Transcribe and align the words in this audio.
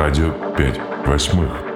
радио 0.00 0.32
5 0.56 0.80
восьмых. 1.06 1.69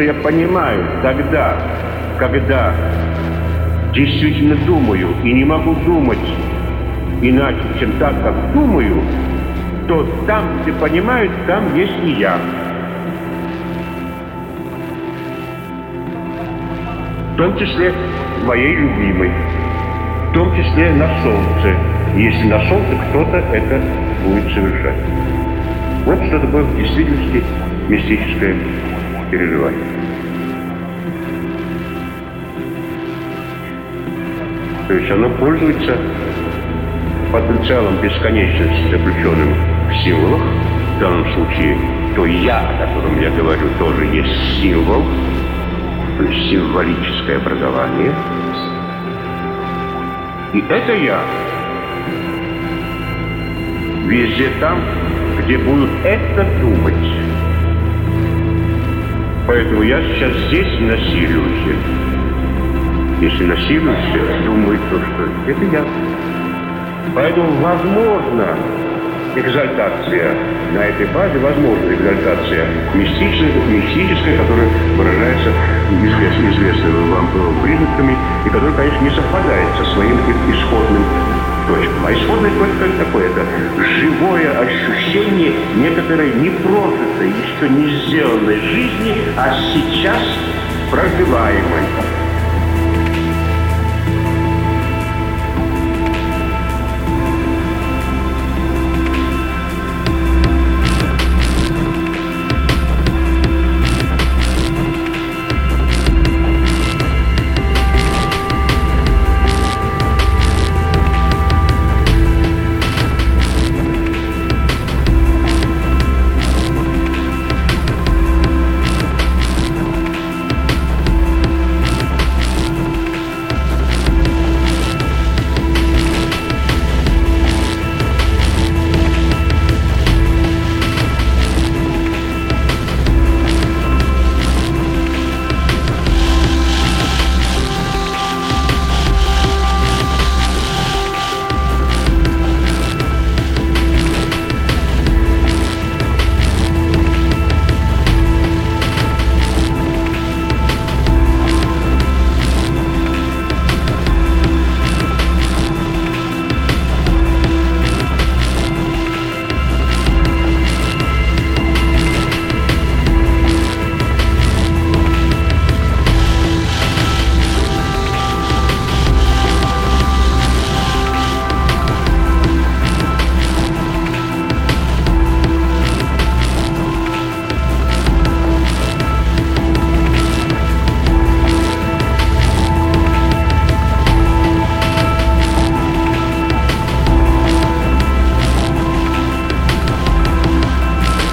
Что 0.00 0.06
я 0.06 0.14
понимаю 0.14 0.82
тогда, 1.02 1.58
когда 2.18 2.72
действительно 3.92 4.56
думаю 4.64 5.08
и 5.22 5.30
не 5.30 5.44
могу 5.44 5.74
думать 5.74 6.18
иначе, 7.20 7.60
чем 7.78 7.92
так, 7.98 8.14
как 8.22 8.52
думаю, 8.54 9.02
то 9.88 10.02
там, 10.26 10.62
где 10.62 10.72
понимают, 10.72 11.30
там 11.46 11.76
есть 11.76 11.92
и 12.02 12.12
я. 12.12 12.38
В 17.34 17.36
том 17.36 17.58
числе 17.58 17.92
моей 18.46 18.74
любимой, 18.74 19.30
в 20.30 20.32
том 20.32 20.50
числе 20.56 20.94
на 20.94 21.08
солнце, 21.22 21.76
если 22.16 22.48
на 22.48 22.58
солнце 22.70 22.96
кто-то 23.10 23.36
это 23.52 23.82
будет 24.24 24.50
совершать. 24.54 24.96
Вот 26.06 26.24
что 26.26 26.38
такое 26.38 26.62
в 26.62 26.76
действительности 26.78 27.44
мистическое 27.86 28.56
переживание. 29.30 29.89
То 34.90 34.96
есть 34.96 35.08
оно 35.08 35.28
пользуется 35.36 35.96
потенциалом 37.30 38.00
бесконечности, 38.02 38.90
заключенным 38.90 39.54
в 39.88 39.94
символах. 40.02 40.42
В 40.42 40.98
данном 40.98 41.32
случае 41.32 41.78
то 42.16 42.26
«я», 42.26 42.68
о 42.68 42.86
котором 42.86 43.20
я 43.20 43.30
говорю, 43.30 43.68
тоже 43.78 44.04
есть 44.06 44.60
символ. 44.60 45.04
то 46.18 46.24
есть 46.24 46.50
символическое 46.50 47.36
образование. 47.36 48.12
И 50.54 50.58
это 50.58 50.92
я. 50.92 51.20
Везде 54.08 54.48
там, 54.58 54.80
где 55.38 55.56
будут 55.56 55.90
это 56.02 56.44
думать. 56.60 56.94
Поэтому 59.46 59.84
я 59.84 60.02
сейчас 60.02 60.32
здесь 60.48 60.80
насилуюсь. 60.80 62.09
Если 63.20 63.44
насилуюсь, 63.44 64.44
думает 64.46 64.80
то, 64.88 64.98
что 64.98 65.28
это 65.46 65.64
я. 65.64 65.84
Поэтому 67.14 67.50
возможно 67.60 68.56
экзальтация 69.36 70.34
на 70.72 70.78
этой 70.78 71.06
базе, 71.08 71.38
возможно 71.38 71.92
экзальтация 71.92 72.66
мистическая, 72.94 73.52
мистическая 73.68 74.38
которая 74.38 74.68
выражается 74.96 75.50
известными, 75.90 76.50
известными 76.54 77.10
вам 77.10 77.28
признаками 77.62 78.16
и 78.46 78.48
которая, 78.48 78.72
конечно, 78.72 79.02
не 79.02 79.10
совпадает 79.10 79.68
со 79.76 79.84
своим 79.92 80.16
исходным 80.48 81.04
точкам. 81.68 82.06
А 82.06 82.12
исходная 82.14 82.50
точка 82.52 82.84
это 82.86 83.04
такое, 83.04 83.26
это 83.26 83.44
живое 84.00 84.58
ощущение 84.60 85.52
некоторой 85.76 86.32
непрожитой, 86.32 87.28
еще 87.28 87.68
не 87.68 87.90
сделанной 88.06 88.60
жизни, 88.60 89.14
а 89.36 89.52
сейчас 89.74 90.22
проживаемой. 90.90 91.84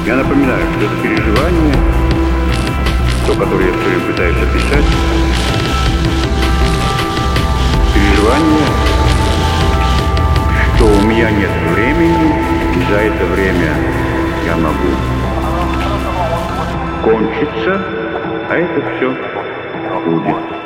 Я 0.07 0.15
напоминаю, 0.15 0.61
что 0.71 0.85
это 0.85 1.03
переживание, 1.03 1.75
то, 3.27 3.33
которое 3.33 3.67
я 3.67 3.73
все 3.73 3.89
время 3.89 4.05
пытаюсь 4.05 4.37
описать, 4.37 4.85
переживание, 7.93 8.67
что 10.77 10.85
у 10.85 11.01
меня 11.01 11.29
нет 11.29 11.51
времени, 11.73 12.35
и 12.73 12.89
за 12.89 12.99
это 12.99 13.25
время 13.25 13.73
я 14.45 14.55
могу 14.55 14.95
кончиться, 17.03 17.81
а 18.49 18.55
это 18.55 18.81
все 18.95 19.13
будет. 20.05 20.56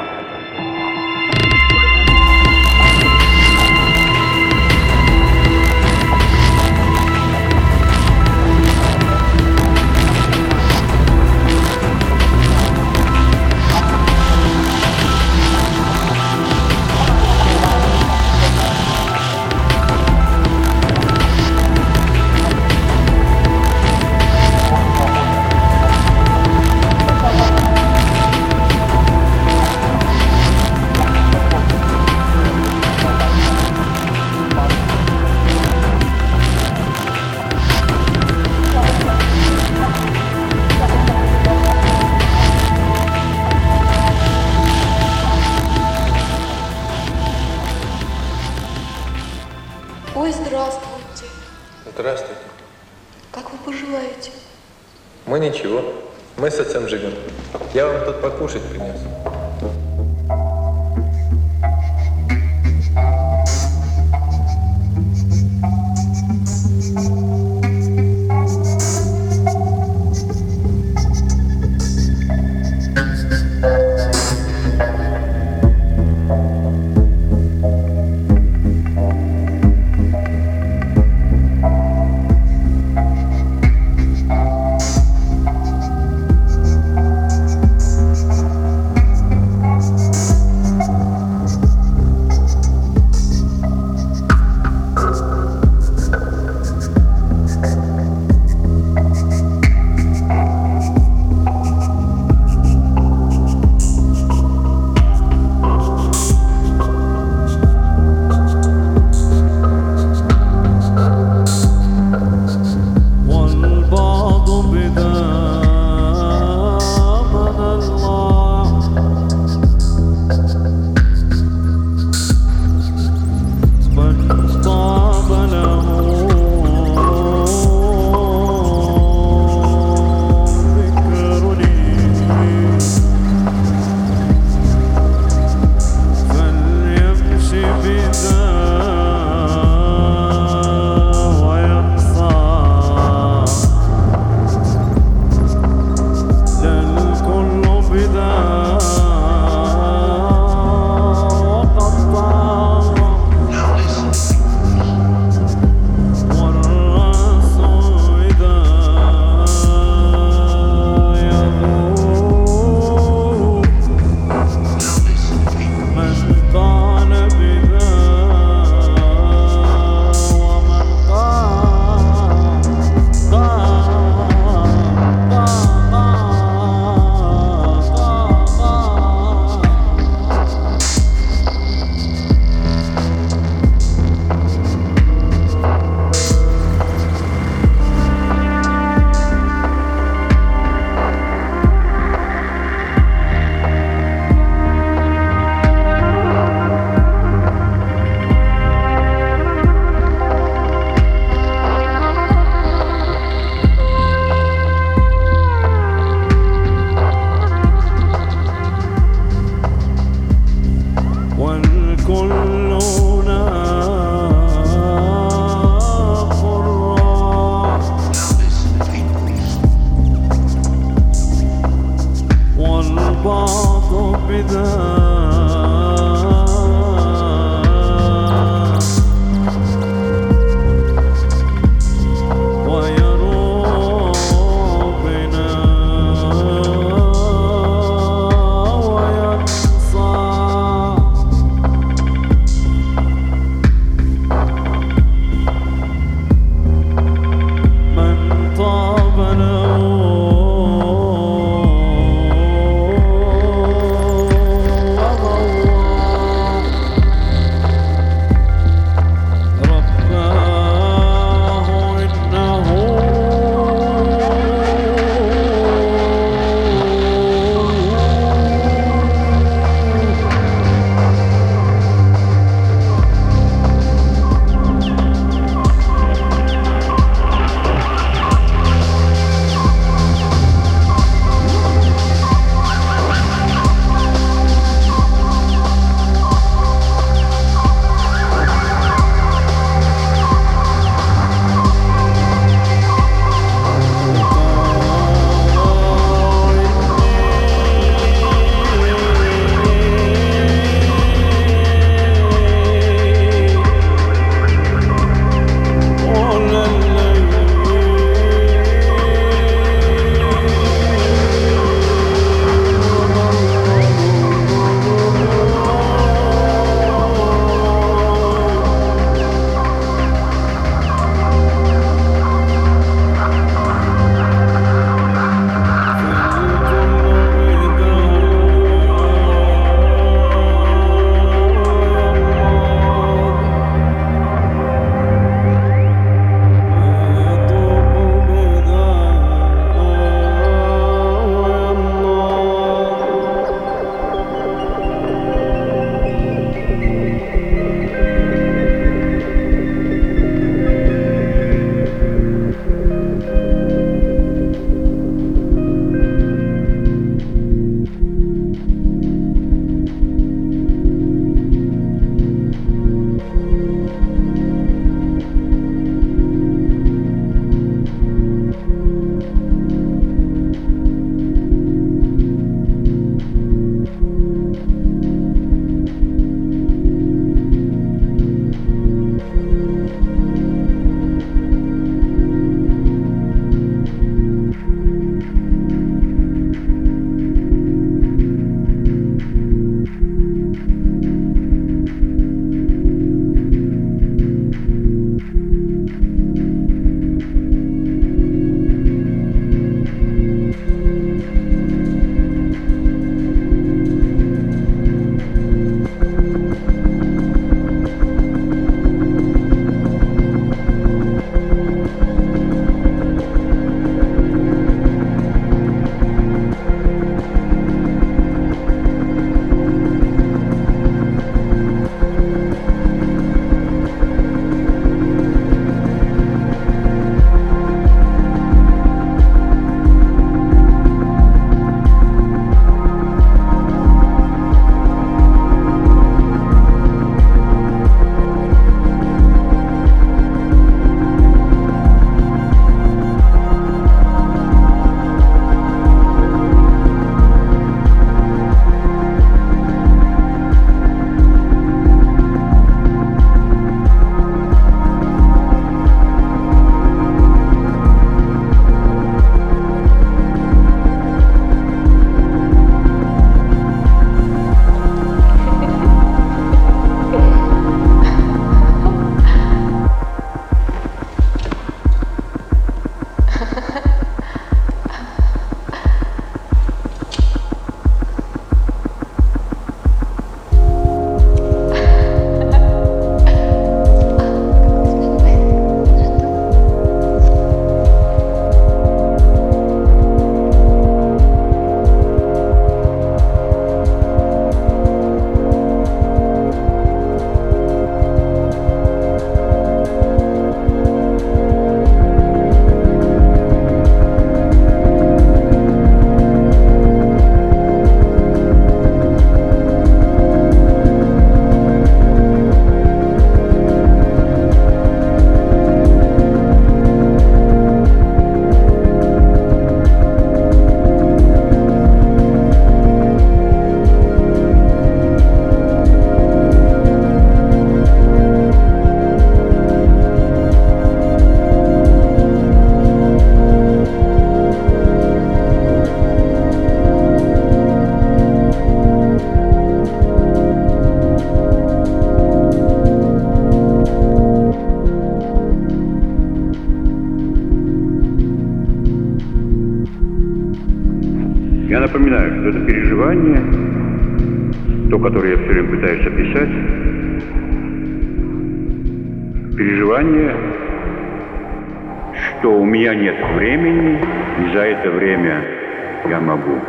Могу 566.32 566.60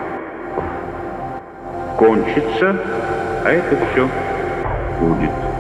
кончиться, 1.98 2.76
а 3.44 3.50
это 3.50 3.76
все 3.92 4.08
будет. 5.00 5.51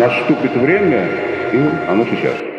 Наступит 0.00 0.56
время, 0.56 1.10
и 1.52 1.58
оно 1.86 2.06
сейчас. 2.06 2.49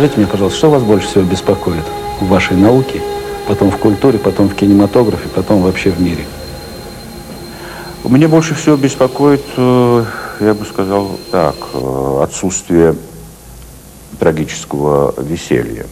Скажите 0.00 0.16
мне, 0.16 0.26
пожалуйста, 0.26 0.56
что 0.56 0.70
вас 0.70 0.82
больше 0.82 1.08
всего 1.08 1.24
беспокоит 1.24 1.84
в 2.20 2.28
вашей 2.28 2.56
науке, 2.56 3.02
потом 3.46 3.70
в 3.70 3.76
культуре, 3.76 4.18
потом 4.18 4.48
в 4.48 4.54
кинематографе, 4.54 5.28
потом 5.28 5.60
вообще 5.60 5.90
в 5.90 6.00
мире? 6.00 6.24
Меня 8.04 8.26
больше 8.26 8.54
всего 8.54 8.76
беспокоит, 8.76 9.44
э, 9.58 10.04
я 10.40 10.54
бы 10.54 10.64
сказал 10.64 11.18
так, 11.30 11.54
э, 11.74 12.20
отсутствие 12.22 12.94
трагического 14.18 15.14
веселья. 15.18 15.84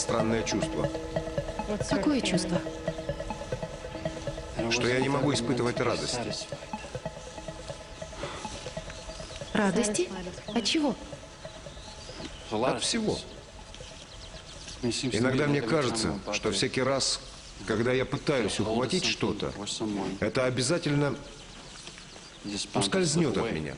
странное 0.00 0.42
чувство, 0.42 0.88
Какое 1.88 2.20
чувство? 2.20 2.60
что 4.70 4.88
я 4.88 5.00
не 5.00 5.08
могу 5.08 5.32
испытывать 5.34 5.80
радости. 5.80 6.18
Радости? 9.52 10.08
От 10.46 10.64
чего? 10.64 10.96
От 12.50 12.82
всего. 12.82 13.18
Иногда 14.82 15.46
мне 15.46 15.60
кажется, 15.60 16.18
что 16.32 16.50
всякий 16.52 16.82
раз, 16.82 17.20
когда 17.66 17.92
я 17.92 18.04
пытаюсь 18.04 18.58
ухватить 18.60 19.04
что-то, 19.04 19.52
это 20.20 20.46
обязательно 20.46 21.14
ускользнет 22.74 23.36
от 23.36 23.52
меня. 23.52 23.74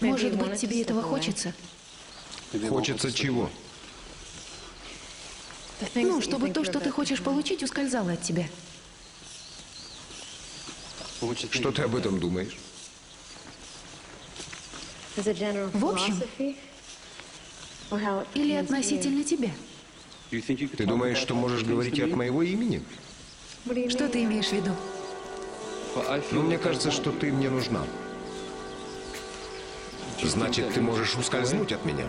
Может 0.00 0.34
быть, 0.36 0.60
тебе 0.60 0.82
этого 0.82 1.02
хочется? 1.02 1.52
Хочется 2.68 3.12
чего? 3.12 3.50
Ну, 5.94 6.20
чтобы 6.20 6.50
то, 6.50 6.64
что 6.64 6.80
ты 6.80 6.90
хочешь 6.90 7.22
получить, 7.22 7.62
ускользало 7.62 8.12
от 8.12 8.22
тебя. 8.22 8.48
Что 11.50 11.72
ты 11.72 11.82
об 11.82 11.96
этом 11.96 12.18
думаешь? 12.20 12.56
В 15.16 15.86
общем, 15.86 16.22
или 18.34 18.54
относительно 18.54 19.24
тебя? 19.24 19.50
Ты 20.30 20.86
думаешь, 20.86 21.18
что 21.18 21.34
можешь 21.34 21.64
говорить 21.64 21.98
от 22.00 22.10
моего 22.12 22.42
имени? 22.42 22.82
Что 23.88 24.08
ты 24.08 24.24
имеешь 24.24 24.48
в 24.48 24.52
виду? 24.52 24.74
Ну, 26.30 26.42
мне 26.42 26.58
кажется, 26.58 26.90
что 26.90 27.10
ты 27.10 27.32
мне 27.32 27.50
нужна. 27.50 27.84
Значит, 30.22 30.74
ты 30.74 30.80
можешь 30.80 31.16
ускользнуть 31.16 31.72
от 31.72 31.84
меня. 31.84 32.04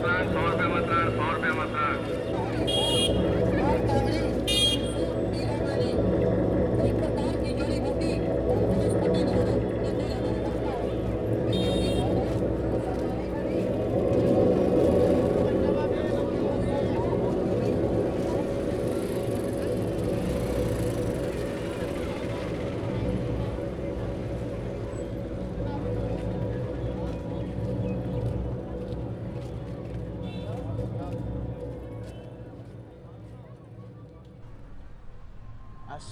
Franco, 0.00 0.57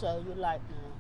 show 0.00 0.22
you 0.26 0.34
like 0.34 0.60
now. 0.68 0.92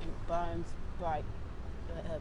It 0.00 0.26
burns 0.26 0.68
bright 0.98 1.24
forever. 1.86 2.20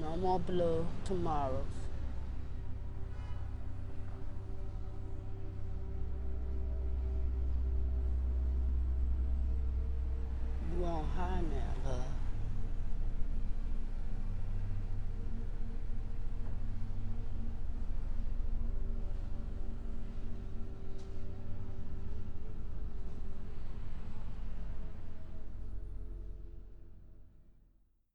No 0.00 0.16
more 0.16 0.40
blue 0.40 0.86
tomorrows. 1.04 1.75